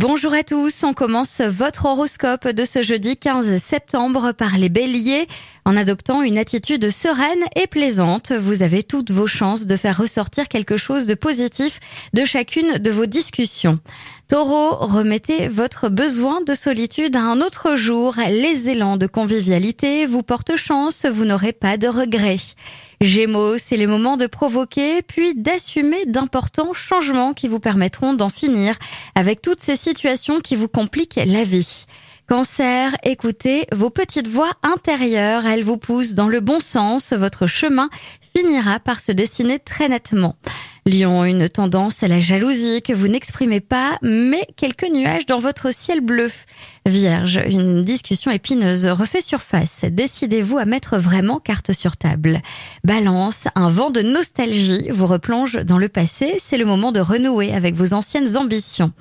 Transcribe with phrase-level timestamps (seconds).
[0.00, 5.26] Bonjour à tous, on commence votre horoscope de ce jeudi 15 septembre par les béliers.
[5.64, 10.46] En adoptant une attitude sereine et plaisante, vous avez toutes vos chances de faire ressortir
[10.46, 11.80] quelque chose de positif
[12.12, 13.80] de chacune de vos discussions.
[14.28, 18.14] Taureau, remettez votre besoin de solitude à un autre jour.
[18.28, 22.36] Les élans de convivialité vous portent chance, vous n'aurez pas de regrets.
[23.00, 28.74] Gémeaux, c'est le moment de provoquer puis d'assumer d'importants changements qui vous permettront d'en finir
[29.14, 31.86] avec toutes ces situations qui vous compliquent la vie.
[32.28, 37.88] Cancer, écoutez vos petites voix intérieures, elles vous poussent dans le bon sens, votre chemin
[38.36, 40.36] finira par se dessiner très nettement.
[40.88, 45.70] Lion, une tendance à la jalousie que vous n'exprimez pas, mais quelques nuages dans votre
[45.70, 46.30] ciel bleu.
[46.86, 49.84] Vierge, une discussion épineuse refait surface.
[49.84, 52.40] Décidez-vous à mettre vraiment carte sur table.
[52.84, 56.36] Balance, un vent de nostalgie vous replonge dans le passé.
[56.40, 58.92] C'est le moment de renouer avec vos anciennes ambitions.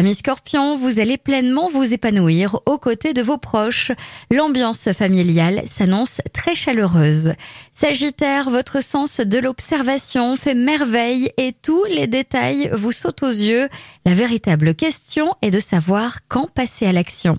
[0.00, 3.92] Amis scorpion, vous allez pleinement vous épanouir aux côtés de vos proches.
[4.30, 7.34] L'ambiance familiale s'annonce très chaleureuse.
[7.74, 13.68] Sagittaire, votre sens de l'observation fait merveille et tous les détails vous sautent aux yeux.
[14.06, 17.38] La véritable question est de savoir quand passer à l'action.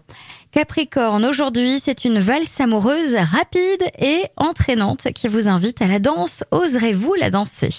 [0.52, 6.44] Capricorne, aujourd'hui, c'est une valse amoureuse rapide et entraînante qui vous invite à la danse.
[6.52, 7.73] Oserez-vous la danser?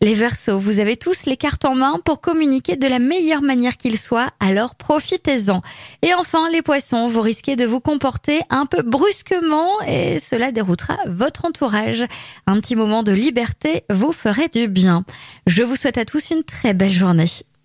[0.00, 3.76] Les Verseaux, vous avez tous les cartes en main pour communiquer de la meilleure manière
[3.76, 5.62] qu'il soit, alors profitez-en.
[6.02, 10.96] Et enfin, les Poissons, vous risquez de vous comporter un peu brusquement et cela déroutera
[11.06, 12.04] votre entourage.
[12.46, 15.04] Un petit moment de liberté vous ferait du bien.
[15.46, 17.30] Je vous souhaite à tous une très belle journée.